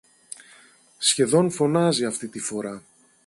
[0.97, 2.83] σχεδόν φωνάζει αυτή τη φορά